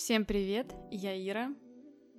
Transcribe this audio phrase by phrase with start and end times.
[0.00, 1.52] Всем привет, я Ира.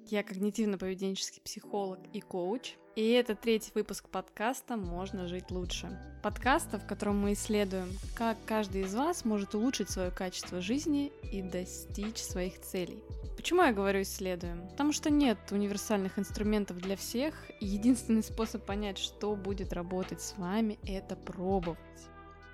[0.06, 2.76] Я когнитивно-поведенческий психолог и коуч.
[2.96, 6.00] И это третий выпуск подкаста «Можно жить лучше».
[6.22, 11.42] Подкаста, в котором мы исследуем, как каждый из вас может улучшить свое качество жизни и
[11.42, 13.02] достичь своих целей.
[13.36, 14.68] Почему я говорю исследуем?
[14.70, 20.38] Потому что нет универсальных инструментов для всех, и единственный способ понять, что будет работать с
[20.38, 21.80] вами, это пробовать.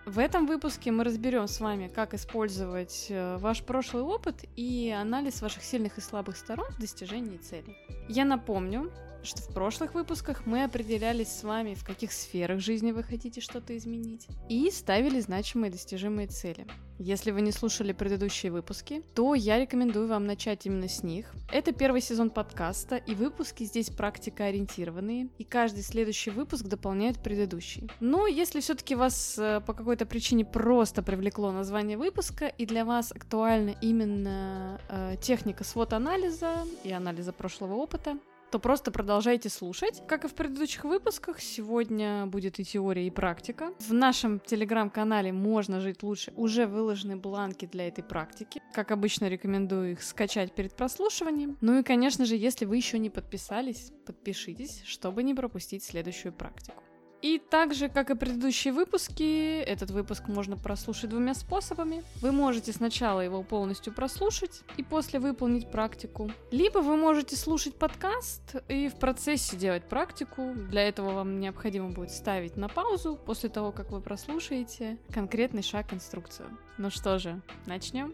[0.07, 5.41] В этом выпуске мы разберем с вами, как использовать э, ваш прошлый опыт и анализ
[5.41, 7.75] ваших сильных и слабых сторон в достижении целей.
[8.07, 8.89] Я напомню,
[9.21, 13.75] что в прошлых выпусках мы определялись с вами, в каких сферах жизни вы хотите что-то
[13.75, 16.65] изменить, и ставили значимые достижимые цели.
[16.99, 21.31] Если вы не слушали предыдущие выпуски, то я рекомендую вам начать именно с них.
[21.51, 27.89] Это первый сезон подкаста, и выпуски здесь практикоориентированные, и каждый следующий выпуск дополняет предыдущий.
[27.99, 33.11] Но если все-таки вас э, по какой-то причине просто привлекло название выпуска, и для вас
[33.11, 38.17] актуальна именно э, техника свод-анализа и анализа прошлого опыта,
[38.51, 40.03] то просто продолжайте слушать.
[40.07, 43.73] Как и в предыдущих выпусках, сегодня будет и теория, и практика.
[43.79, 48.61] В нашем телеграм-канале «Можно жить лучше» уже выложены бланки для этой практики.
[48.73, 51.57] Как обычно, рекомендую их скачать перед прослушиванием.
[51.61, 56.83] Ну и, конечно же, если вы еще не подписались, подпишитесь, чтобы не пропустить следующую практику.
[57.21, 62.03] И так же, как и предыдущие выпуски, этот выпуск можно прослушать двумя способами.
[62.21, 66.31] Вы можете сначала его полностью прослушать и после выполнить практику.
[66.51, 70.53] Либо вы можете слушать подкаст и в процессе делать практику.
[70.69, 75.93] Для этого вам необходимо будет ставить на паузу после того, как вы прослушаете конкретный шаг
[75.93, 76.49] инструкцию.
[76.77, 78.13] Ну что же, начнем?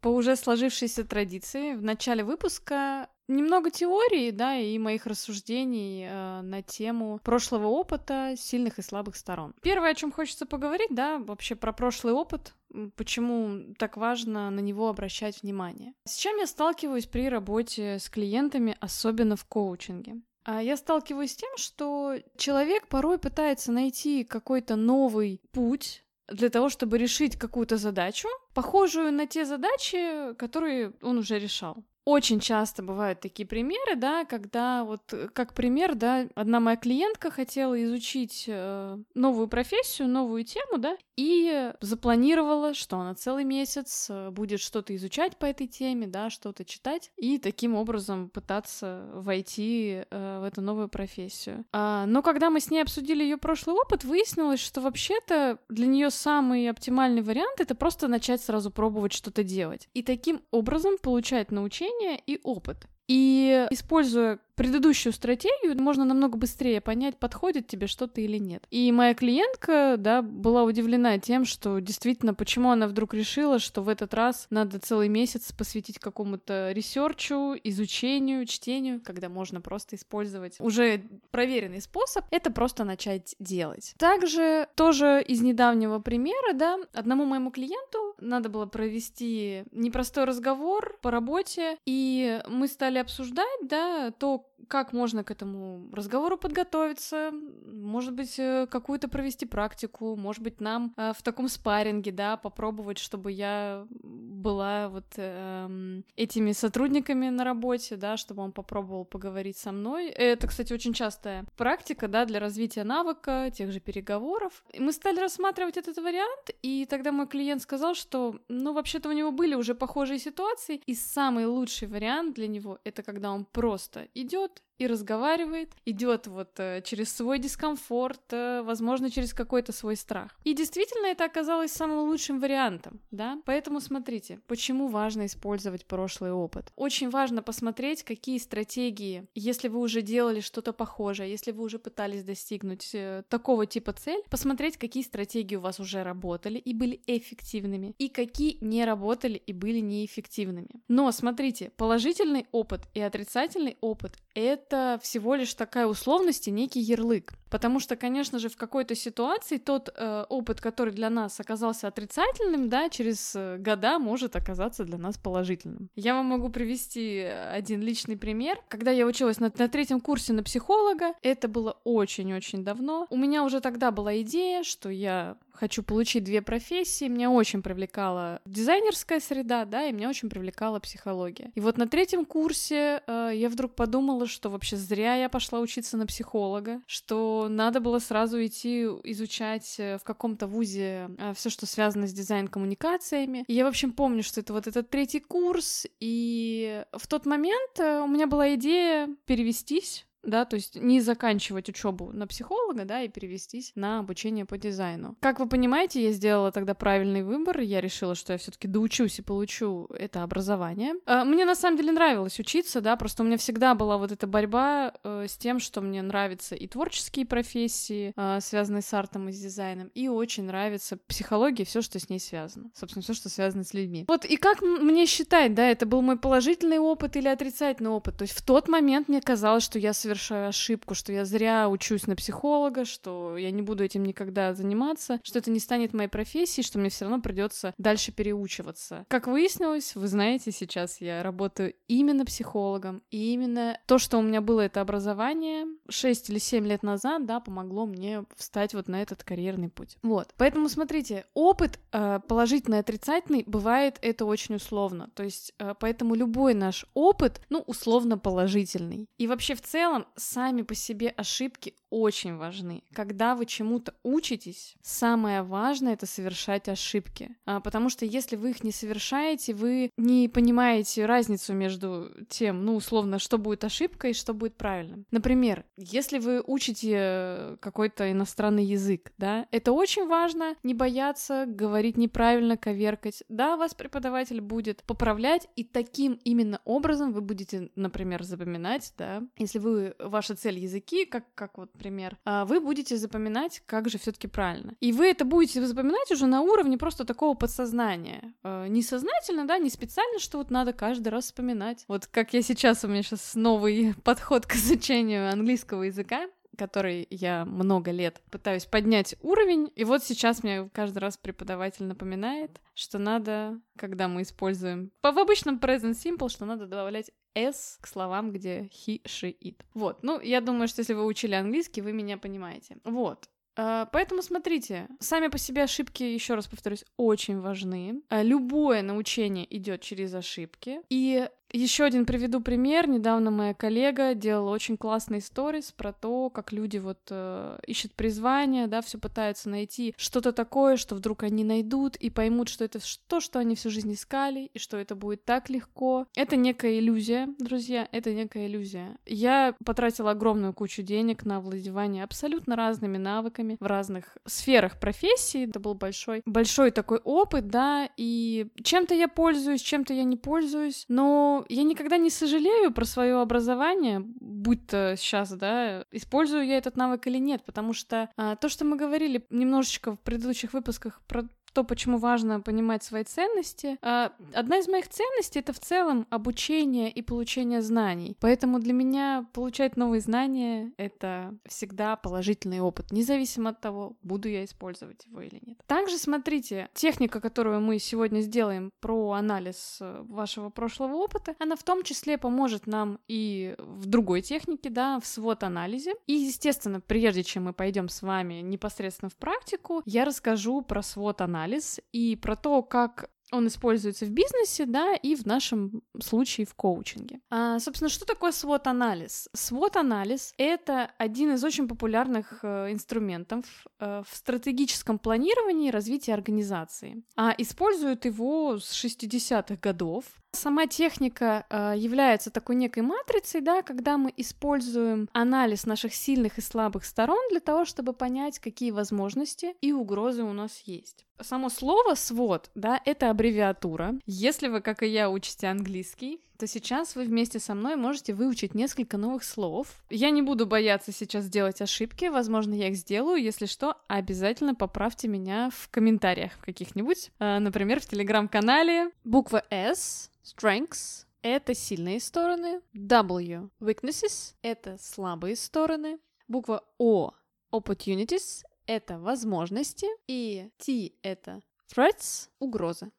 [0.00, 6.62] По уже сложившейся традиции в начале выпуска немного теории, да, и моих рассуждений э, на
[6.62, 9.54] тему прошлого опыта, сильных и слабых сторон.
[9.62, 12.54] Первое, о чем хочется поговорить, да, вообще про прошлый опыт,
[12.96, 15.94] почему так важно на него обращать внимание.
[16.04, 20.16] С чем я сталкиваюсь при работе с клиентами, особенно в коучинге?
[20.44, 26.68] А я сталкиваюсь с тем, что человек порой пытается найти какой-то новый путь для того,
[26.68, 33.20] чтобы решить какую-то задачу, похожую на те задачи, которые он уже решал очень часто бывают
[33.20, 38.98] такие примеры, да, когда вот э, как пример, да, одна моя клиентка хотела изучить э,
[39.14, 45.36] новую профессию, новую тему, да, и запланировала, что она целый месяц э, будет что-то изучать
[45.36, 50.88] по этой теме, да, что-то читать, и таким образом пытаться войти э, в эту новую
[50.88, 51.64] профессию.
[51.72, 56.10] А, но когда мы с ней обсудили ее прошлый опыт, выяснилось, что вообще-то для нее
[56.10, 59.88] самый оптимальный вариант это просто начать сразу пробовать что-то делать.
[59.94, 62.86] И таким образом получать научение знания и опыт.
[63.10, 68.62] И используя предыдущую стратегию, можно намного быстрее понять, подходит тебе что-то или нет.
[68.70, 73.88] И моя клиентка, да, была удивлена тем, что действительно, почему она вдруг решила, что в
[73.88, 80.60] этот раз надо целый месяц посвятить какому-то research у, изучению, чтению, когда можно просто использовать
[80.60, 83.94] уже проверенный способ, это просто начать делать.
[83.98, 91.10] Также тоже из недавнего примера, да, одному моему клиенту надо было провести непростой разговор по
[91.10, 97.32] работе, и мы стали обсуждать, да, то, как можно к этому разговору подготовиться,
[97.66, 102.98] может быть, э, какую-то провести практику, может быть, нам э, в таком спарринге, да, попробовать,
[102.98, 109.72] чтобы я была вот э, этими сотрудниками на работе, да, чтобы он попробовал поговорить со
[109.72, 110.08] мной.
[110.08, 114.64] Это, кстати, очень частая практика, да, для развития навыка, тех же переговоров.
[114.72, 119.12] И мы стали рассматривать этот вариант, и тогда мой клиент сказал, что, ну, вообще-то у
[119.12, 124.08] него были уже похожие ситуации, и самый лучший вариант для него— это когда он просто
[124.14, 130.30] идет и разговаривает, идет вот э, через свой дискомфорт, э, возможно, через какой-то свой страх.
[130.44, 133.40] И действительно это оказалось самым лучшим вариантом, да?
[133.44, 136.72] Поэтому смотрите, почему важно использовать прошлый опыт.
[136.76, 142.24] Очень важно посмотреть, какие стратегии, если вы уже делали что-то похожее, если вы уже пытались
[142.24, 147.94] достигнуть э, такого типа цель, посмотреть, какие стратегии у вас уже работали и были эффективными,
[147.98, 150.70] и какие не работали и были неэффективными.
[150.88, 156.80] Но смотрите, положительный опыт и отрицательный опыт— это это всего лишь такая условность и некий
[156.80, 157.32] ярлык.
[157.50, 162.68] Потому что, конечно же, в какой-то ситуации тот э, опыт, который для нас оказался отрицательным,
[162.68, 165.90] да, через э, года может оказаться для нас положительным.
[165.96, 168.58] Я вам могу привести один личный пример.
[168.68, 173.06] Когда я училась на, на третьем курсе на психолога, это было очень-очень давно.
[173.10, 177.06] У меня уже тогда была идея, что я хочу получить две профессии.
[177.06, 181.50] Меня очень привлекала дизайнерская среда, да, и меня очень привлекала психология.
[181.54, 185.98] И вот на третьем курсе э, я вдруг подумала, что вообще зря я пошла учиться
[185.98, 191.66] на психолога, что надо было сразу идти изучать э, в каком-то вузе э, все, что
[191.66, 193.44] связано с дизайн-коммуникациями.
[193.48, 198.06] Я, в общем, помню, что это вот этот третий курс, и в тот момент у
[198.06, 203.72] меня была идея перевестись да, то есть не заканчивать учебу на психолога, да, и перевестись
[203.74, 205.16] на обучение по дизайну.
[205.20, 209.22] Как вы понимаете, я сделала тогда правильный выбор, я решила, что я все-таки доучусь и
[209.22, 210.94] получу это образование.
[211.06, 214.26] А, мне на самом деле нравилось учиться, да, просто у меня всегда была вот эта
[214.26, 219.32] борьба э, с тем, что мне нравятся и творческие профессии, э, связанные с артом и
[219.32, 223.64] с дизайном, и очень нравится психология, все, что с ней связано, собственно, все, что связано
[223.64, 224.04] с людьми.
[224.08, 228.16] Вот и как мне считать, да, это был мой положительный опыт или отрицательный опыт?
[228.18, 232.08] То есть в тот момент мне казалось, что я совершаю ошибку, что я зря учусь
[232.08, 236.66] на психолога, что я не буду этим никогда заниматься, что это не станет моей профессией,
[236.66, 239.04] что мне все равно придется дальше переучиваться.
[239.08, 244.40] Как выяснилось, вы знаете, сейчас я работаю именно психологом, и именно то, что у меня
[244.40, 249.24] было это образование 6 или 7 лет назад, да, помогло мне встать вот на этот
[249.24, 249.96] карьерный путь.
[250.02, 250.32] Вот.
[250.36, 255.10] Поэтому смотрите, опыт э, положительный, отрицательный, бывает это очень условно.
[255.14, 259.06] То есть, э, поэтому любой наш опыт, ну, условно положительный.
[259.18, 262.82] И вообще в целом сами по себе ошибки очень важны.
[262.94, 267.36] Когда вы чему-то учитесь, самое важное это совершать ошибки.
[267.44, 272.76] А, потому что если вы их не совершаете, вы не понимаете разницу между тем, ну,
[272.76, 275.04] условно, что будет ошибкой и что будет правильным.
[275.10, 282.56] Например, если вы учите какой-то иностранный язык, да, это очень важно не бояться говорить неправильно,
[282.56, 283.22] коверкать.
[283.28, 289.58] Да, вас преподаватель будет поправлять, и таким именно образом вы будете, например, запоминать, да, если
[289.58, 294.28] вы, ваша цель языки, как, как вот например, а, вы будете запоминать, как же все-таки
[294.28, 294.74] правильно.
[294.80, 298.34] И вы это будете запоминать уже на уровне просто такого подсознания.
[298.42, 301.84] А, не сознательно, да, не специально, что вот надо каждый раз вспоминать.
[301.88, 306.28] Вот как я сейчас, у меня сейчас новый подход к изучению английского языка
[306.60, 309.72] который я много лет пытаюсь поднять уровень.
[309.76, 315.56] И вот сейчас мне каждый раз преподаватель напоминает, что надо, когда мы используем в обычном
[315.58, 319.62] present simple, что надо добавлять s к словам, где he, she, it.
[319.72, 322.76] Вот, ну, я думаю, что если вы учили английский, вы меня понимаете.
[322.84, 323.30] Вот.
[323.56, 328.02] А, поэтому смотрите, сами по себе ошибки, еще раз повторюсь, очень важны.
[328.10, 330.80] А, любое научение идет через ошибки.
[330.90, 332.88] И еще один приведу пример.
[332.88, 338.66] Недавно моя коллега делала очень классный сторис про то, как люди вот э, ищут призвание,
[338.66, 343.20] да, все пытаются найти что-то такое, что вдруг они найдут и поймут, что это то,
[343.20, 346.06] что они всю жизнь искали, и что это будет так легко.
[346.16, 348.96] Это некая иллюзия, друзья, это некая иллюзия.
[349.06, 355.48] Я потратила огромную кучу денег на владевание абсолютно разными навыками в разных сферах профессии.
[355.48, 360.84] Это был большой, большой такой опыт, да, и чем-то я пользуюсь, чем-то я не пользуюсь,
[360.88, 366.76] но я никогда не сожалею про свое образование, будь то сейчас, да, использую я этот
[366.76, 371.24] навык или нет, потому что а, то, что мы говорили немножечко в предыдущих выпусках про
[371.52, 373.78] то, почему важно понимать свои ценности.
[373.82, 378.16] А, одна из моих ценностей— это в целом обучение и получение знаний.
[378.20, 384.44] Поэтому для меня получать новые знания— это всегда положительный опыт, независимо от того, буду я
[384.44, 385.58] использовать его или нет.
[385.66, 391.62] Также смотрите, техника, которую мы сегодня сделаем про анализ э, вашего прошлого опыта, она в
[391.62, 395.94] том числе поможет нам и в другой технике, да, в свод-анализе.
[396.06, 401.39] И, естественно, прежде чем мы пойдем с вами непосредственно в практику, я расскажу про свод-анализ
[401.40, 406.54] анализ и про то, как он используется в бизнесе, да, и в нашем случае в
[406.54, 407.20] коучинге.
[407.30, 409.28] А, собственно, что такое SWOT-анализ?
[409.36, 413.44] SWOT-анализ— это один из очень популярных э, инструментов
[413.78, 417.04] э, в стратегическом планировании и развитии организации.
[417.16, 420.04] А используют его с 60-х годов.
[420.32, 426.40] Сама техника э, является такой некой матрицей, да, когда мы используем анализ наших сильных и
[426.40, 431.04] слабых сторон для того, чтобы понять, какие возможности и угрозы у нас есть.
[431.20, 433.96] Само слово «свод», да, это аббревиатура.
[434.06, 438.54] Если вы, как и я, учите английский, то сейчас вы вместе со мной можете выучить
[438.54, 439.84] несколько новых слов.
[439.90, 443.22] Я не буду бояться сейчас делать ошибки, возможно, я их сделаю.
[443.22, 447.10] Если что, обязательно поправьте меня в комментариях каких-нибудь.
[447.18, 448.90] А, например, в телеграм-канале.
[449.04, 452.62] Буква S, strengths, это сильные стороны.
[452.72, 455.98] W, weaknesses, это слабые стороны.
[456.26, 457.10] Буква O,
[457.52, 459.88] opportunities, это возможности.
[460.06, 462.92] И T, это threats, угрозы.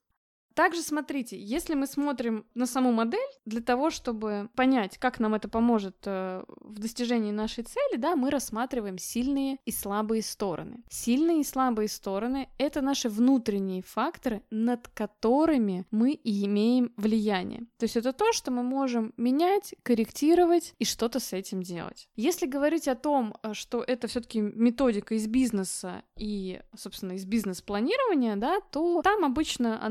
[0.53, 5.48] Также смотрите, если мы смотрим на саму модель, для того, чтобы понять, как нам это
[5.48, 10.84] поможет э, в достижении нашей цели, да, мы рассматриваем сильные и слабые стороны.
[10.89, 17.62] Сильные и слабые стороны— это наши внутренние факторы, над которыми мы и имеем влияние.
[17.77, 22.08] То есть это то, что мы можем менять, корректировать и что-то с этим делать.
[22.15, 28.36] Если говорить о том, э, что это все-таки методика из бизнеса и, собственно, из бизнес-планирования,
[28.36, 29.84] да, то там обычно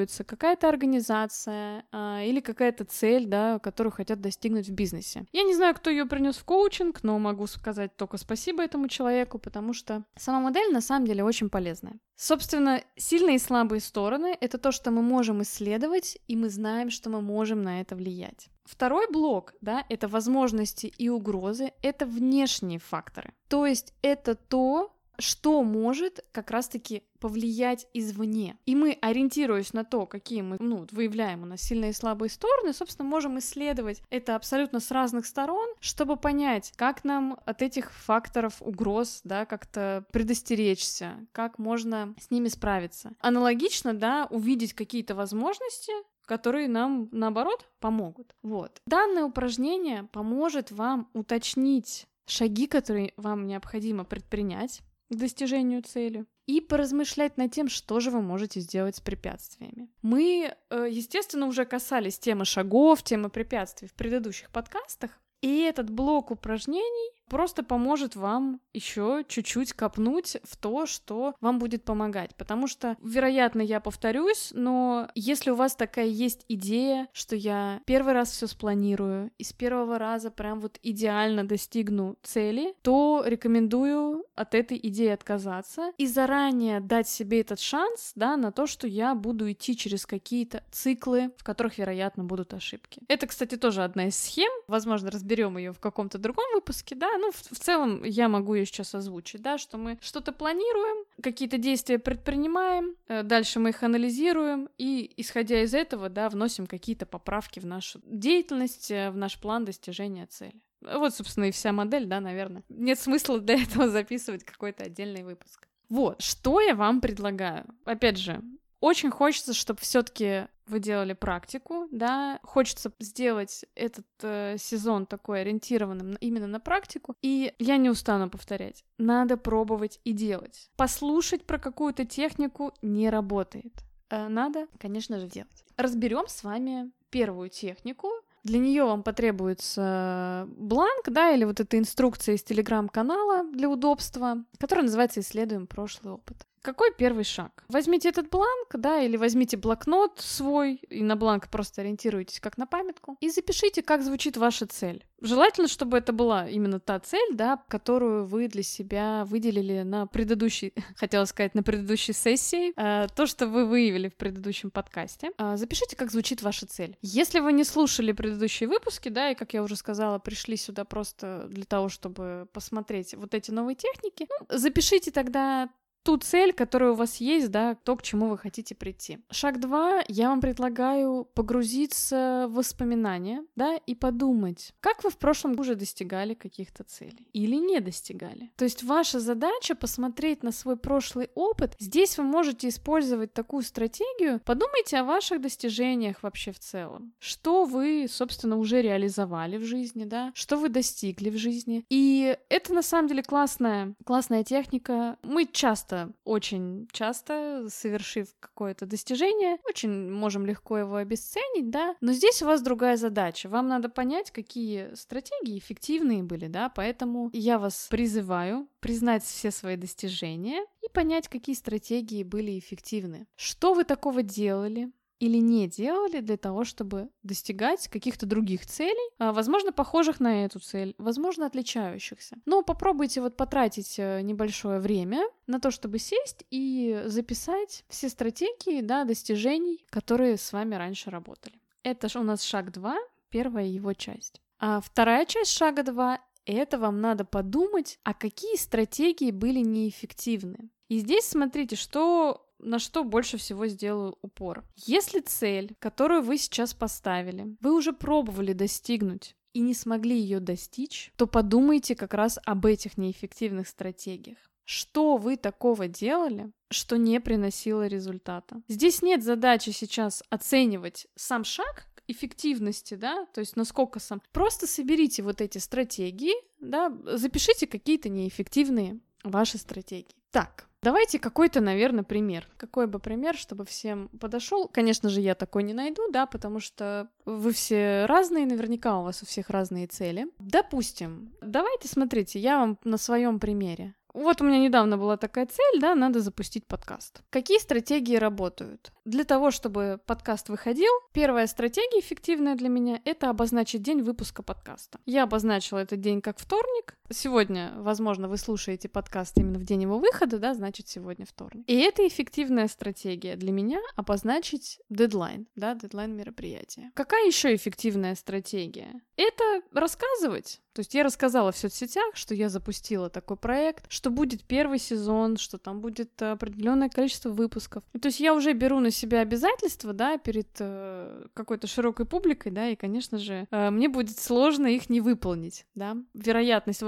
[0.00, 5.24] анализируется какая-то организация а, или какая-то цель, да, которую хотят достигнуть в бизнесе.
[5.32, 9.38] Я не знаю, кто ее принес в коучинг, но могу сказать только спасибо этому человеку,
[9.38, 11.98] потому что сама модель на самом деле очень полезная.
[12.16, 17.10] Собственно, сильные и слабые стороны— это то, что мы можем исследовать, и мы знаем, что
[17.10, 18.48] мы можем на это влиять.
[18.64, 23.32] Второй блок, да, это возможности и угрозы, это внешние факторы.
[23.48, 28.56] То есть это то, что может как раз-таки повлиять извне.
[28.66, 32.72] И мы, ориентируясь на то, какие мы ну, выявляем у нас сильные и слабые стороны,
[32.72, 38.56] собственно, можем исследовать это абсолютно с разных сторон, чтобы понять, как нам от этих факторов
[38.60, 43.12] угроз, да, как-то предостеречься, как можно с ними справиться.
[43.20, 45.92] Аналогично, да, увидеть какие-то возможности,
[46.24, 48.34] которые нам, наоборот, помогут.
[48.42, 48.80] Вот.
[48.86, 57.36] Данное упражнение поможет вам уточнить шаги, которые вам необходимо предпринять к достижению цели и поразмышлять
[57.36, 59.88] над тем, что же вы можете сделать с препятствиями.
[60.02, 66.30] Мы, э, естественно, уже касались темы шагов, темы препятствий в предыдущих подкастах, и этот блок
[66.30, 72.34] упражнений просто поможет вам еще чуть-чуть копнуть в то, что вам будет помогать.
[72.34, 78.12] Потому что, вероятно, я повторюсь, но если у вас такая есть идея, что я первый
[78.12, 84.54] раз все спланирую и с первого раза прям вот идеально достигну цели, то рекомендую от
[84.54, 89.50] этой идеи отказаться и заранее дать себе этот шанс, да, на то, что я буду
[89.50, 93.02] идти через какие-то циклы, в которых, вероятно, будут ошибки.
[93.06, 94.50] Это, кстати, тоже одна из схем.
[94.66, 98.66] Возможно, разберем ее в каком-то другом выпуске, да, ну, в, в целом я могу ее
[98.66, 104.68] сейчас озвучить, да, что мы что-то планируем, какие-то действия предпринимаем, э, дальше мы их анализируем,
[104.78, 109.64] и, исходя из этого, да, вносим какие-то поправки в нашу деятельность, э, в наш план
[109.64, 110.60] достижения цели.
[110.80, 112.62] Вот, собственно, и вся модель, да, наверное.
[112.68, 115.68] Нет смысла для этого записывать какой-то отдельный выпуск.
[115.88, 117.66] Вот, что я вам предлагаю?
[117.84, 118.42] Опять же,
[118.80, 126.16] очень хочется, чтобы все-таки вы делали практику, да, хочется сделать этот э, сезон такой ориентированным
[126.20, 130.70] именно на практику, и я не устану повторять, надо пробовать и делать.
[130.76, 133.72] Послушать про какую-то технику не работает.
[134.10, 135.64] Э, надо, конечно же, делать.
[135.76, 138.08] Разберем с вами первую технику.
[138.42, 144.84] Для нее вам потребуется бланк, да, или вот эта инструкция из телеграм-канала для удобства, которая
[144.84, 146.46] называется «Исследуем прошлый опыт».
[146.62, 147.64] Какой первый шаг?
[147.68, 152.66] Возьмите этот бланк, да, или возьмите блокнот свой, и на бланк просто ориентируйтесь как на
[152.66, 155.06] памятку, и запишите, как звучит ваша цель.
[155.22, 160.74] Желательно, чтобы это была именно та цель, да, которую вы для себя выделили на предыдущей,
[160.96, 165.32] хотела сказать, на предыдущей сессии, э, то, что вы выявили в предыдущем подкасте.
[165.38, 166.96] Э, запишите, как звучит ваша цель.
[167.02, 171.46] Если вы не слушали предыдущие выпуски, да, и, как я уже сказала, пришли сюда просто
[171.48, 175.70] для того, чтобы посмотреть вот эти новые техники, ну, запишите тогда
[176.02, 179.18] ту цель, которая у вас есть, да, то, к чему вы хотите прийти.
[179.30, 185.58] Шаг два, я вам предлагаю погрузиться в воспоминания, да, и подумать, как вы в прошлом
[185.58, 188.50] уже достигали каких-то целей или не достигали.
[188.56, 191.74] То есть ваша задача посмотреть на свой прошлый опыт.
[191.78, 194.40] Здесь вы можете использовать такую стратегию.
[194.44, 197.12] Подумайте о ваших достижениях вообще в целом.
[197.18, 201.84] Что вы, собственно, уже реализовали в жизни, да, что вы достигли в жизни.
[201.88, 205.18] И это на самом деле классная, классная техника.
[205.22, 212.12] Мы часто часто, очень часто, совершив какое-то достижение, очень можем легко его обесценить, да, но
[212.12, 213.48] здесь у вас другая задача.
[213.48, 219.76] Вам надо понять, какие стратегии эффективные были, да, поэтому я вас призываю признать все свои
[219.76, 223.26] достижения и понять, какие стратегии были эффективны.
[223.36, 229.32] Что вы такого делали, или не делали для того, чтобы достигать каких-то других целей, а,
[229.32, 232.36] возможно, похожих на эту цель, возможно, отличающихся.
[232.46, 238.80] Но попробуйте вот потратить э, небольшое время на то, чтобы сесть и записать все стратегии,
[238.80, 241.60] да, достижений, которые с вами раньше работали.
[241.82, 242.96] Это у нас шаг 2,
[243.28, 244.40] первая его часть.
[244.58, 250.70] А вторая часть шага 2 это вам надо подумать, а какие стратегии были неэффективны.
[250.88, 254.64] И здесь смотрите, что на что больше всего сделаю упор.
[254.76, 261.12] Если цель, которую вы сейчас поставили, вы уже пробовали достигнуть, и не смогли ее достичь,
[261.16, 264.38] то подумайте как раз об этих неэффективных стратегиях.
[264.70, 268.62] что вы такого делали, что не приносило результата.
[268.68, 274.22] Здесь нет задачи сейчас оценивать сам шаг эффективности, да, то есть насколько сам.
[274.30, 280.14] Просто соберите вот эти стратегии, да, запишите какие-то неэффективные ваши стратегии.
[280.30, 282.48] Так, Давайте какой-то, наверное, пример.
[282.56, 284.66] Какой бы пример, чтобы всем подошел?
[284.68, 289.22] Конечно же, я такой не найду, да, потому что вы все разные, наверняка у вас
[289.22, 290.26] у всех разные цели.
[290.38, 293.94] Допустим, давайте смотрите, я вам на своем примере.
[294.12, 297.22] Вот у меня недавно была такая цель, да, надо запустить подкаст.
[297.30, 298.92] Какие стратегии работают?
[299.04, 304.98] Для того, чтобы подкаст выходил, первая стратегия эффективная для меня— это обозначить день выпуска подкаста.
[305.06, 306.96] Я обозначила этот день как вторник.
[307.12, 311.64] Сегодня, возможно, вы слушаете подкаст именно в день его выхода, да, значит, сегодня вторник.
[311.66, 316.92] И это эффективная стратегия для меня— обозначить дедлайн, да, дедлайн мероприятия.
[316.94, 319.02] Какая еще эффективная стратегия?
[319.16, 320.60] Это рассказывать.
[320.72, 325.36] То есть я рассказала в соцсетях, что я запустила такой проект, что будет первый сезон,
[325.36, 327.82] что там будет определенное количество выпусков.
[328.00, 332.68] То есть я уже беру на себя обязательства, да, перед э, какой-то широкой публикой, да,
[332.68, 335.96] и, конечно же, э, мне будет сложно их не выполнить, да.
[336.14, 336.82] Вероятность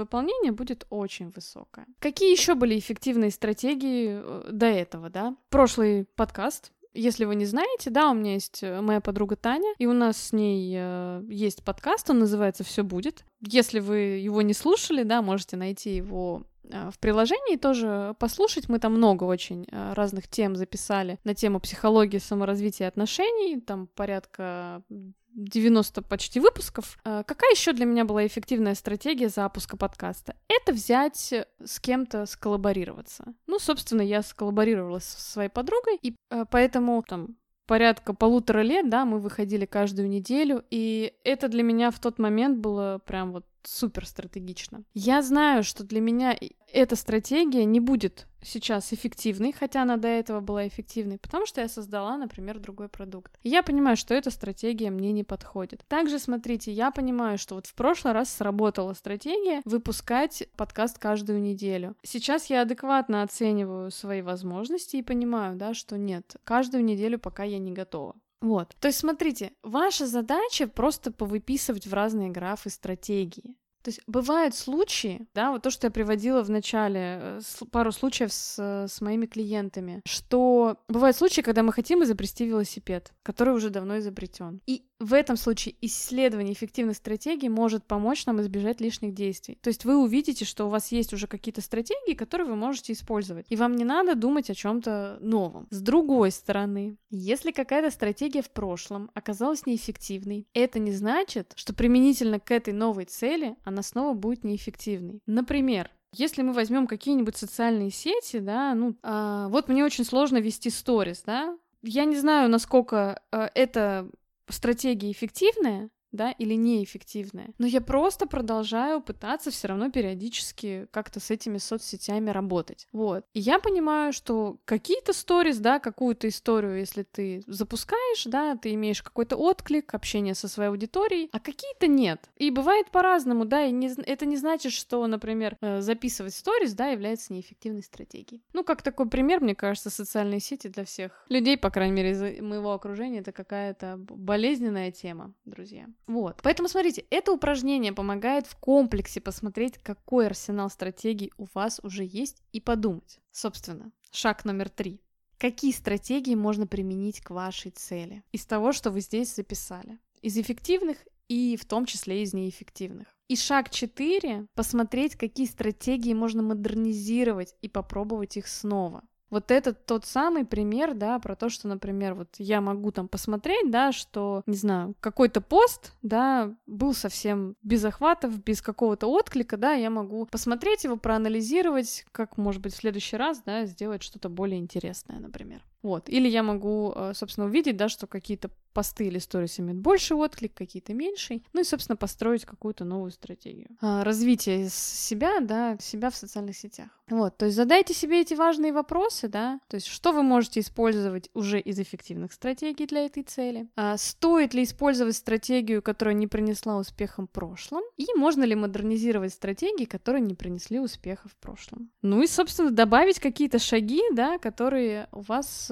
[0.51, 1.85] будет очень высокая.
[1.99, 5.35] Какие еще были эффективные стратегии э, до этого, да?
[5.49, 9.85] Прошлый подкаст если вы не знаете, да, у меня есть э, моя подруга Таня, и
[9.85, 13.25] у нас с ней э, есть подкаст, он называется «Все будет».
[13.41, 18.69] Если вы его не слушали, да, можете найти его э, в приложении тоже послушать.
[18.69, 23.59] Мы там много очень разных тем записали на тему психологии, саморазвития отношений.
[23.59, 24.83] Там порядка
[25.33, 26.97] 90 почти выпусков.
[27.03, 30.35] А, какая еще для меня была эффективная стратегия запуска подкаста?
[30.47, 33.33] Это взять с кем-то сколлаборироваться.
[33.47, 39.05] Ну, собственно, я сколлаборировалась со своей подругой, и а, поэтому там порядка полутора лет, да,
[39.05, 44.05] мы выходили каждую неделю, и это для меня в тот момент было прям вот супер
[44.05, 44.83] стратегично.
[44.93, 46.37] Я знаю, что для меня
[46.73, 51.69] эта стратегия не будет сейчас эффективной, хотя она до этого была эффективной, потому что я
[51.69, 53.37] создала, например, другой продукт.
[53.41, 55.85] И я понимаю, что эта стратегия мне не подходит.
[55.87, 61.95] Также, смотрите, я понимаю, что вот в прошлый раз сработала стратегия выпускать подкаст каждую неделю.
[62.03, 67.59] Сейчас я адекватно оцениваю свои возможности и понимаю, да, что нет, каждую неделю пока я
[67.59, 68.15] не готова.
[68.41, 68.75] Вот.
[68.81, 73.55] То есть, смотрите, ваша задача просто повыписывать в разные графы стратегии.
[73.83, 78.31] То есть бывают случаи, да, вот то, что я приводила в начале, э, пару случаев
[78.31, 83.99] с, с моими клиентами, что бывают случаи, когда мы хотим изобрести велосипед, который уже давно
[83.99, 84.61] изобретен.
[84.65, 89.57] И в этом случае исследование эффективных стратегий может помочь нам избежать лишних действий.
[89.61, 93.45] То есть вы увидите, что у вас есть уже какие-то стратегии, которые вы можете использовать,
[93.49, 95.67] и вам не надо думать о чем-то новом.
[95.69, 102.39] С другой стороны, если какая-то стратегия в прошлом оказалась неэффективной, это не значит, что применительно
[102.39, 105.19] к этой новой цели она снова будет неэффективной.
[105.25, 110.69] Например, если мы возьмем какие-нибудь социальные сети, да, ну, а, вот мне очень сложно вести
[110.69, 114.09] сторис, да, я не знаю, насколько э, это
[114.49, 117.49] стратегия эффективная, да, или неэффективная.
[117.57, 122.87] Но я просто продолжаю пытаться все равно периодически как-то с этими соцсетями работать.
[122.93, 123.25] Вот.
[123.33, 129.01] И я понимаю, что какие-то сторис, да, какую-то историю, если ты запускаешь, да, ты имеешь
[129.01, 132.29] какой-то отклик, общение со своей аудиторией, а какие-то нет.
[132.37, 136.89] И бывает по-разному, да, и не, это не значит, что, например, э, записывать сторис, да,
[136.89, 138.41] является неэффективной стратегией.
[138.53, 142.41] Ну, как такой пример, мне кажется, социальные сети для всех людей, по крайней мере, из
[142.41, 145.87] моего окружения, это какая-то болезненная тема, друзья.
[146.07, 146.41] Вот.
[146.43, 152.41] Поэтому смотрите, это упражнение помогает в комплексе посмотреть, какой арсенал стратегий у вас уже есть
[152.51, 153.19] и подумать.
[153.31, 155.01] Собственно, шаг номер три.
[155.37, 159.99] Какие стратегии можно применить к вашей цели из того, что вы здесь записали?
[160.21, 163.07] Из эффективных и в том числе из неэффективных.
[163.27, 169.03] И шаг 4— посмотреть, какие стратегии можно модернизировать и попробовать их снова.
[169.33, 173.71] Вот это тот самый пример, да, про то, что, например, вот я могу там посмотреть,
[173.71, 179.73] да, что, не знаю, какой-то пост, да, был совсем без охватов, без какого-то отклика, да,
[179.73, 184.59] я могу посмотреть его, проанализировать, как, может быть, в следующий раз, да, сделать что-то более
[184.59, 185.63] интересное, например.
[185.83, 186.09] Вот.
[186.09, 190.53] Или я могу, э, собственно, увидеть, да, что какие-то посты или сторис имеют больше отклик,
[190.53, 191.43] какие-то меньший.
[191.53, 193.67] Ну и, собственно, построить какую-то новую стратегию.
[193.81, 196.89] А, развитие себя, да, себя в социальных сетях.
[197.09, 201.29] Вот, то есть задайте себе эти важные вопросы, да, то есть что вы можете использовать
[201.33, 206.77] уже из эффективных стратегий для этой цели, а, стоит ли использовать стратегию, которая не принесла
[206.77, 211.91] успеха в прошлом, и можно ли модернизировать стратегии, которые не принесли успеха в прошлом.
[212.01, 215.69] Ну и, собственно, добавить какие-то шаги, да, которые у вас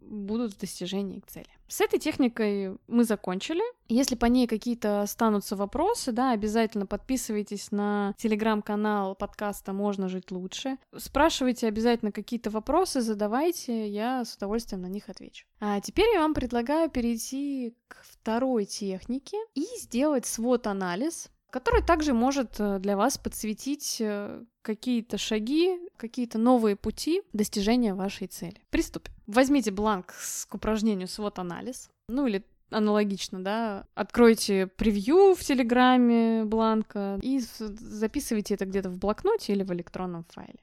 [0.00, 1.46] будут в достижении цели.
[1.68, 3.62] С этой техникой мы закончили.
[3.88, 10.78] Если по ней какие-то останутся вопросы, да, обязательно подписывайтесь на телеграм-канал подкаста «Можно жить лучше».
[10.96, 15.46] Спрашивайте обязательно какие-то вопросы, задавайте, я с удовольствием на них отвечу.
[15.60, 22.58] А теперь я вам предлагаю перейти к второй технике и сделать свод-анализ который также может
[22.58, 28.60] э, для вас подсветить э, какие-то шаги, какие-то новые пути достижения вашей цели.
[28.70, 29.12] Приступим.
[29.26, 30.14] Возьмите бланк
[30.48, 38.64] к упражнению свод-анализ, ну или аналогично, да, откройте превью в Телеграме бланка и записывайте это
[38.64, 40.58] где-то в блокноте или в электронном файле.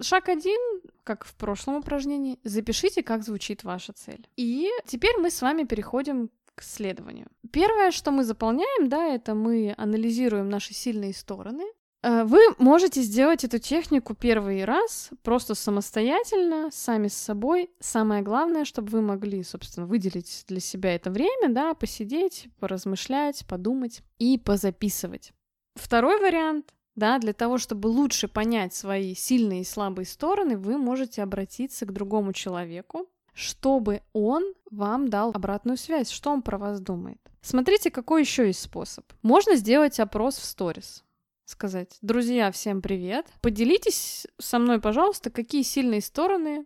[0.00, 4.28] Шаг один, как в прошлом упражнении, запишите, как звучит ваша цель.
[4.36, 7.26] И теперь мы с вами переходим к исследованию.
[7.50, 11.64] Первое, что мы заполняем, да, это мы анализируем наши сильные стороны.
[12.02, 17.70] Э, вы можете сделать эту технику первый раз просто самостоятельно, сами с собой.
[17.80, 24.02] Самое главное, чтобы вы могли, собственно, выделить для себя это время, да, посидеть, поразмышлять, подумать
[24.18, 25.32] и позаписывать.
[25.76, 31.22] Второй вариант да, для того, чтобы лучше понять свои сильные и слабые стороны, вы можете
[31.22, 37.18] обратиться к другому человеку, чтобы он вам дал обратную связь, что он про вас думает.
[37.42, 39.04] Смотрите, какой еще есть способ.
[39.22, 41.04] Можно сделать опрос в сторис.
[41.44, 43.26] Сказать, друзья, всем привет.
[43.40, 46.64] Поделитесь со мной, пожалуйста, какие сильные стороны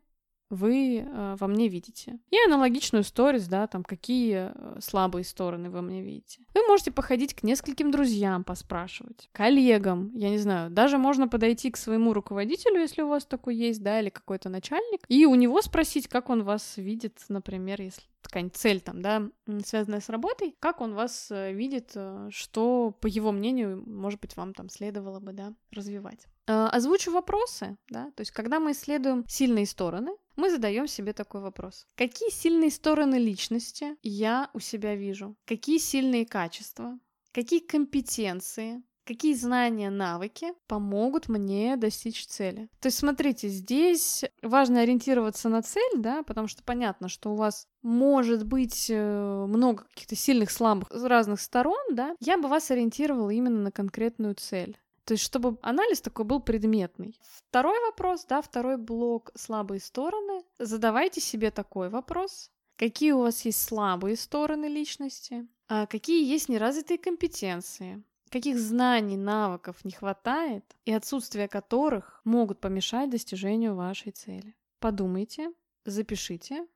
[0.51, 2.19] вы э, во мне видите.
[2.31, 6.41] И аналогичную сторис, да, там, какие э, слабые стороны вы мне видите.
[6.55, 11.77] Вы можете походить к нескольким друзьям, поспрашивать, коллегам, я не знаю, даже можно подойти к
[11.77, 16.09] своему руководителю, если у вас такой есть, да, или какой-то начальник, и у него спросить,
[16.09, 19.23] как он вас видит, например, если какая-нибудь цель там, да,
[19.65, 24.37] связанная с работой, как он вас э, видит, э, что, по его мнению, может быть,
[24.37, 26.27] вам там следовало бы, да, развивать.
[26.47, 31.87] Озвучу вопросы, да, то есть когда мы исследуем сильные стороны, мы задаем себе такой вопрос.
[31.97, 35.37] Какие сильные стороны личности я у себя вижу?
[35.45, 36.99] Какие сильные качества?
[37.33, 42.69] Какие компетенции какие знания, навыки помогут мне достичь цели.
[42.81, 47.67] То есть, смотрите, здесь важно ориентироваться на цель, да, потому что понятно, что у вас
[47.83, 53.31] может быть э, много каких-то сильных, слабых с разных сторон, да, я бы вас ориентировала
[53.31, 54.79] именно на конкретную цель.
[55.05, 57.19] То есть, чтобы анализ такой был предметный.
[57.49, 60.43] Второй вопрос, да, второй блок слабые стороны.
[60.59, 62.51] Задавайте себе такой вопрос.
[62.77, 65.47] Какие у вас есть слабые стороны личности?
[65.69, 68.03] А какие есть неразвитые компетенции?
[68.31, 74.57] каких знаний, навыков не хватает и отсутствие которых могут помешать достижению вашей цели.
[74.81, 75.53] Подумайте,
[75.85, 76.67] запишите,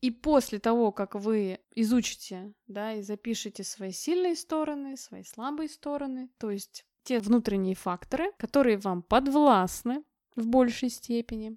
[0.00, 6.30] и после того, как вы изучите, да, и запишите свои сильные стороны, свои слабые стороны,
[6.38, 10.04] то есть те внутренние факторы, которые вам подвластны
[10.36, 11.56] в большей степени,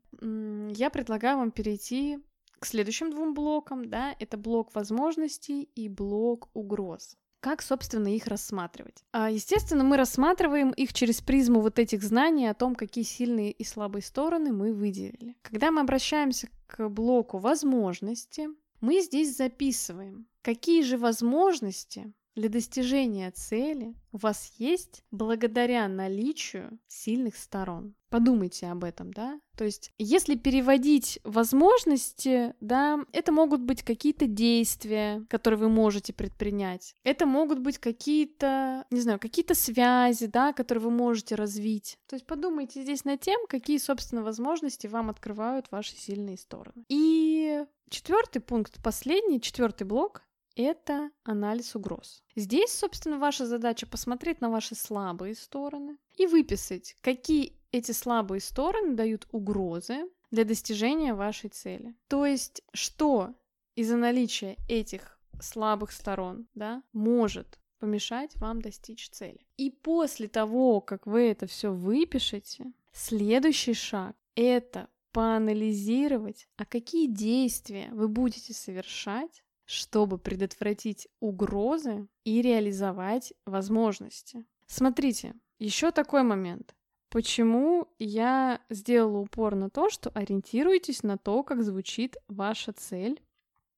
[0.74, 2.20] я предлагаю вам перейти
[2.60, 7.18] к следующим двум блокам, да, это блок возможностей и блок угроз.
[7.40, 9.04] Как, собственно, их рассматривать?
[9.12, 13.64] А, естественно, мы рассматриваем их через призму вот этих знаний о том, какие сильные и
[13.64, 15.36] слабые стороны мы выделили.
[15.42, 18.48] Когда мы обращаемся к блоку возможности,
[18.80, 27.36] мы здесь записываем, какие же возможности для достижения цели у вас есть благодаря наличию сильных
[27.36, 27.96] сторон.
[28.10, 29.40] Подумайте об этом, да?
[29.56, 36.94] То есть, если переводить возможности, да, это могут быть какие-то действия, которые вы можете предпринять.
[37.04, 41.98] Это могут быть какие-то, не знаю, какие-то связи, да, которые вы можете развить.
[42.08, 46.84] То есть подумайте здесь над тем, какие, собственно, возможности вам открывают ваши сильные стороны.
[46.90, 50.24] И четвертый пункт, последний, четвертый блок,
[50.62, 52.24] это анализ угроз.
[52.36, 58.96] Здесь, собственно, ваша задача посмотреть на ваши слабые стороны и выписать, какие эти слабые стороны
[58.96, 61.96] дают угрозы для достижения вашей цели.
[62.08, 63.34] То есть, что
[63.76, 69.46] из-за наличия этих слабых сторон, да, может помешать вам достичь цели.
[69.58, 77.90] И после того, как вы это все выпишете, следующий шаг— это поанализировать, а какие действия
[77.92, 84.44] вы будете совершать, чтобы предотвратить угрозы и реализовать возможности.
[84.68, 86.76] Смотрите, еще такой момент.
[87.10, 93.22] Почему я сделала упор на то, что ориентируйтесь на то, как звучит ваша цель?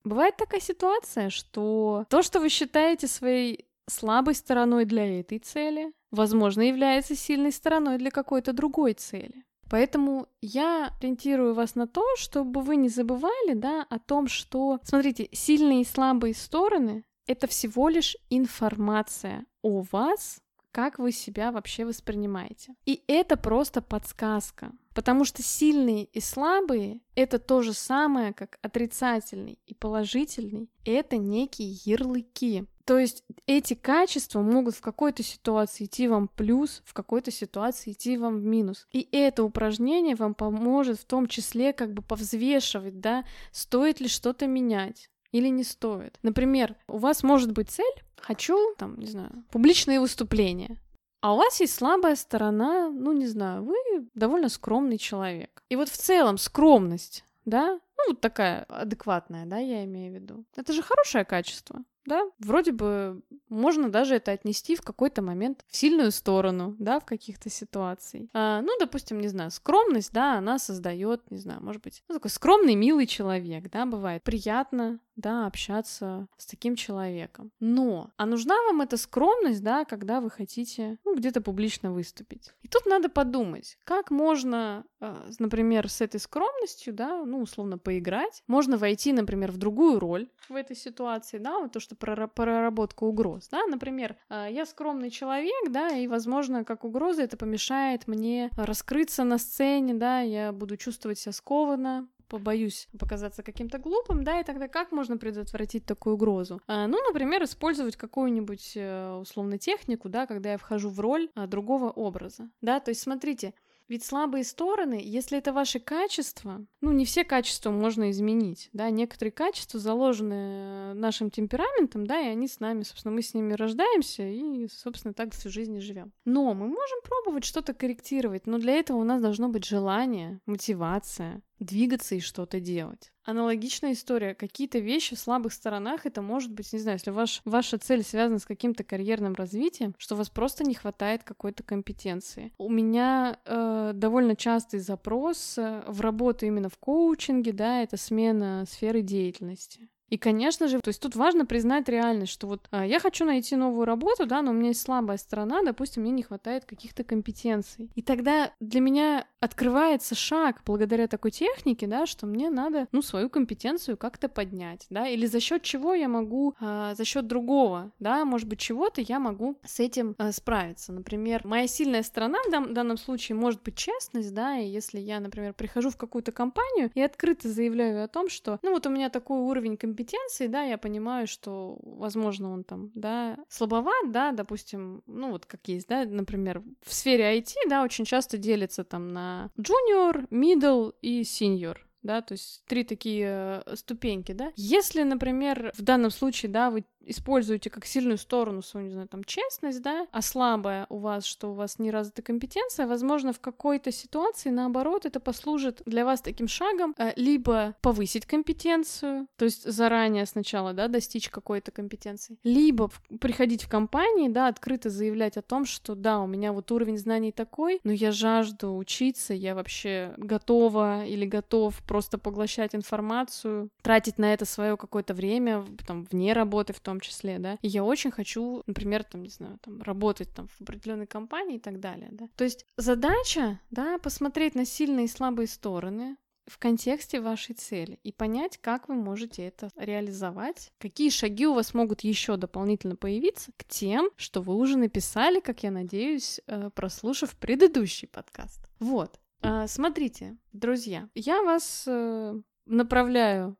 [0.03, 6.62] Бывает такая ситуация, что то, что вы считаете своей слабой стороной для этой цели, возможно,
[6.62, 9.45] является сильной стороной для какой-то другой цели.
[9.69, 15.30] Поэтому я ориентирую вас на то, чтобы вы не забывали, да, о том, что, смотрите,
[15.32, 22.76] сильные и слабые стороны— это всего лишь информация о вас, как вы себя вообще воспринимаете.
[22.86, 24.71] И это просто подсказка.
[24.93, 30.69] Потому что сильные и слабые— это то же самое, как отрицательный и положительный.
[30.86, 32.65] Это некие ярлыки.
[32.86, 38.17] То есть эти качества могут в какой-то ситуации идти вам плюс, в какой-то ситуации идти
[38.17, 38.88] вам в минус.
[38.91, 44.48] И это упражнение вам поможет в том числе как бы повзвешивать, да, стоит ли что-то
[44.48, 46.19] менять или не стоит.
[46.24, 50.78] Например, у вас может быть цель «хочу, там, не знаю, публичные выступления».
[51.22, 53.76] А у вас есть слабая сторона, ну, не знаю, вы
[54.13, 55.63] довольно скромный человек.
[55.69, 60.46] И вот в целом скромность, да, ну, вот такая адекватная, да, я имею в виду.
[60.58, 65.76] Это же хорошее качество да, вроде бы можно даже это отнести в какой-то момент в
[65.76, 68.30] сильную сторону, да, в каких-то ситуациях.
[68.34, 72.32] А, ну, допустим, не знаю, скромность, да, она создает, не знаю, может быть, ну, такой
[72.32, 77.52] скромный, милый человек, да, бывает приятно, да, общаться с таким человеком.
[77.60, 82.52] Но, а нужна вам эта скромность, да, когда вы хотите, ну, где-то публично выступить.
[82.62, 88.44] И тут надо подумать, как можно, а, например, с этой скромностью, да, ну, условно, поиграть.
[88.48, 93.47] Можно войти, например, в другую роль в этой ситуации, да, вот то, что проработка угроз,
[93.49, 99.23] да, например, а, я скромный человек, да, и, возможно, как угроза это помешает мне раскрыться
[99.23, 104.67] на сцене, да, я буду чувствовать себя скованно, побоюсь показаться каким-то глупым, да, и тогда
[104.67, 106.62] как можно предотвратить такую угрозу?
[106.67, 111.91] А, ну, например, использовать какую-нибудь э, условно технику, да, когда я вхожу в роль другого
[111.91, 113.53] образа, да, то есть смотрите,
[113.88, 119.32] ведь слабые стороны, если это ваши качества, ну, не все качества можно изменить, да, некоторые
[119.32, 124.24] качества заложены э, нашим темпераментом, да, и они с нами, собственно, мы с ними рождаемся
[124.24, 126.12] и, собственно, так всю жизнь и живем.
[126.26, 131.41] Но мы можем пробовать что-то корректировать, но для этого у нас должно быть желание, мотивация,
[131.65, 133.12] двигаться и что-то делать.
[133.26, 134.36] Аналогичная история.
[134.36, 138.39] Какие-то вещи в слабых сторонах, это может быть, не знаю, если ваш, ваша цель связана
[138.39, 142.52] с каким-то карьерным развитием, что у вас просто не хватает какой-то компетенции.
[142.58, 148.65] У меня э, довольно частый запрос э, в работу именно в коучинге, да, это смена
[148.67, 149.89] сферы деятельности.
[150.13, 153.56] И, конечно же, то есть тут важно признать реальность, что вот а, я хочу найти
[153.56, 157.89] новую работу, да, но у меня есть слабая сторона, допустим, мне не хватает каких-то компетенций.
[157.95, 163.29] И тогда для меня открывается шаг благодаря такой технике, да, что мне надо, ну, свою
[163.29, 168.23] компетенцию как-то поднять, да, или за счет чего я могу, а, за счет другого, да,
[168.23, 170.93] может быть, чего-то я могу с этим а, справиться.
[170.93, 175.19] Например, моя сильная сторона в дан- данном случае может быть честность, да, и если я,
[175.19, 179.10] например, прихожу в какую-то компанию и открыто заявляю о том, что, ну, вот у меня
[179.10, 185.32] такой уровень компетенции, да, я понимаю, что, возможно, он там, да, слабоват, да, допустим, ну
[185.32, 190.28] вот как есть, да, например, в сфере IT, да, очень часто делится там на junior,
[190.30, 194.52] middle и senior, да, то есть три такие э, ступеньки, да.
[194.56, 199.24] Если, например, в данном случае, да, вы используете как сильную сторону свою, не знаю, там,
[199.24, 203.92] честность, да, а слабая у вас, что у вас не развита компетенция, возможно, в какой-то
[203.92, 210.26] ситуации, наоборот, это послужит для вас таким шагом, э, либо повысить компетенцию, то есть заранее
[210.26, 212.89] сначала, да, достичь какой-то компетенции, либо
[213.20, 217.32] приходить в компании, да, открыто заявлять о том, что, да, у меня вот уровень знаний
[217.32, 224.34] такой, но я жажду учиться, я вообще готова или готов просто поглощать информацию, тратить на
[224.34, 228.12] это свое какое-то время, там, вне работы в том том числе, да, и я очень
[228.12, 232.27] хочу, например, там, не знаю, там, работать там в определенной компании и так далее, да.
[232.36, 238.12] То есть задача, да, посмотреть на сильные и слабые стороны, в контексте вашей цели и
[238.12, 243.63] понять, как вы можете это реализовать, какие шаги у вас могут еще дополнительно появиться к
[243.63, 248.60] тем, что вы уже написали, как я надеюсь, э, прослушав предыдущий подкаст.
[248.79, 249.19] Вот.
[249.41, 253.56] Э, смотрите, друзья, я вас э, направляю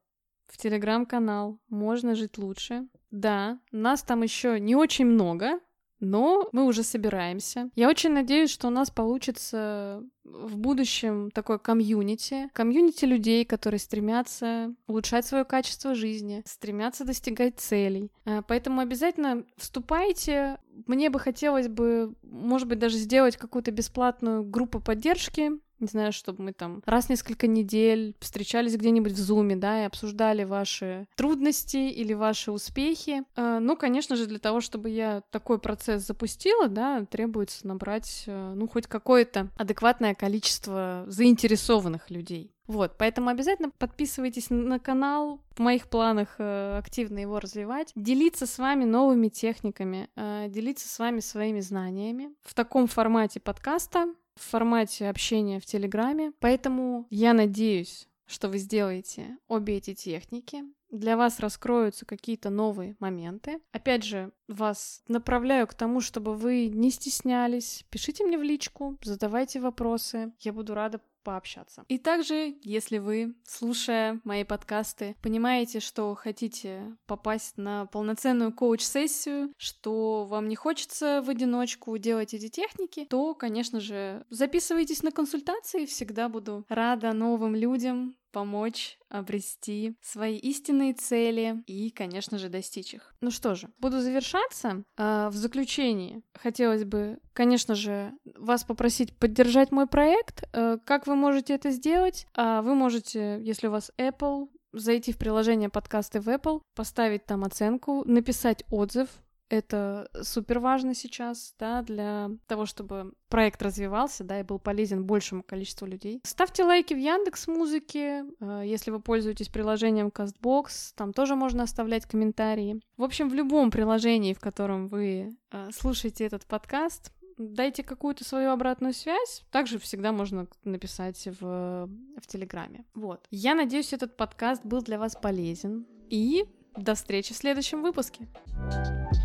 [0.54, 2.88] в телеграм-канал «Можно жить лучше».
[3.10, 5.60] Да, нас там еще не очень много,
[6.00, 7.70] но мы уже собираемся.
[7.76, 14.76] Я очень надеюсь, что у нас получится в будущем такое комьюнити, комьюнити людей, которые стремятся
[14.86, 18.12] улучшать свое качество жизни, стремятся достигать целей.
[18.26, 20.60] Э, поэтому обязательно вступайте.
[20.86, 25.52] Мне бы хотелось бы, может быть, даже сделать какую-то бесплатную группу поддержки
[25.84, 29.86] не знаю, чтобы мы там раз в несколько недель встречались где-нибудь в зуме, да, и
[29.86, 33.24] обсуждали ваши трудности или ваши успехи.
[33.36, 38.54] Э, ну, конечно же, для того, чтобы я такой процесс запустила, да, требуется набрать, э,
[38.56, 42.54] ну, хоть какое-то адекватное количество заинтересованных людей.
[42.67, 45.41] Вот, поэтому обязательно подписывайтесь на канал.
[45.56, 47.91] В моих планах э, активно его развивать.
[47.96, 54.08] Делиться с вами новыми техниками, э, делиться с вами своими знаниями в таком формате подкаста
[54.36, 56.34] в формате общения в Телеграме.
[56.39, 60.63] Поэтому я надеюсь, что вы сделаете обе эти техники.
[60.89, 63.60] Для вас раскроются какие-то новые моменты.
[63.72, 67.84] Опять же, вас направляю к тому, чтобы вы не стеснялись.
[67.89, 70.34] Пишите мне в личку, задавайте вопросы.
[70.39, 71.86] Я буду рада пообщаться.
[71.88, 80.26] И также, если вы, слушая мои подкасты, понимаете, что хотите попасть на полноценную коуч-сессию, что
[80.26, 86.30] вам не хочется в одиночку делать эти техники, то, конечно же, записывайтесь на консультации, всегда
[86.30, 93.15] буду рада новым людям, помочь обрести свои истинные цели и, конечно же, достичь их.
[93.22, 94.84] Ну что же, буду завершаться.
[94.98, 100.43] А, в заключении хотелось бы, конечно же, вас попросить поддержать мой проект.
[100.52, 102.26] А, как вы можете это сделать?
[102.34, 107.43] А, вы можете, если у вас Apple, зайти в приложение подкасты в Apple, поставить там
[107.43, 109.10] оценку, написать отзыв,
[109.54, 115.44] это супер важно сейчас, да, для того, чтобы проект развивался, да, и был полезен большему
[115.44, 116.22] количеству людей.
[116.24, 122.06] Ставьте лайки в Яндекс Музыке, э, если вы пользуетесь приложением Castbox, там тоже можно оставлять
[122.06, 122.82] комментарии.
[122.98, 128.52] В общем, в любом приложении, в котором вы э, слушаете этот подкаст, дайте какую-то свою
[128.52, 129.44] обратную связь.
[129.52, 131.89] Также всегда можно написать в,
[132.20, 132.86] в Телеграме.
[132.96, 133.28] Вот.
[133.30, 135.86] Я надеюсь, этот подкаст был для вас полезен.
[136.10, 138.28] И до встречи в следующем выпуске.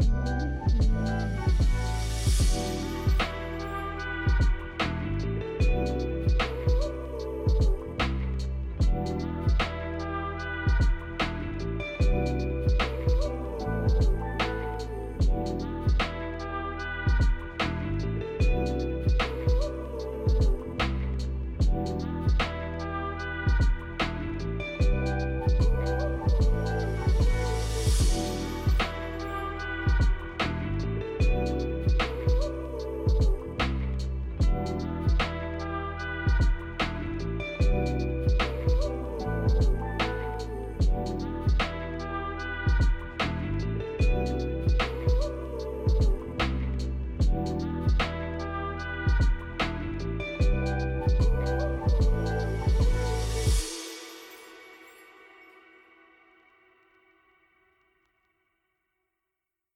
[0.00, 0.07] you